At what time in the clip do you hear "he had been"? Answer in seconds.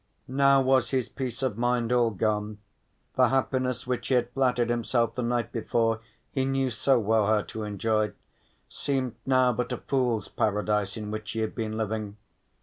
11.33-11.77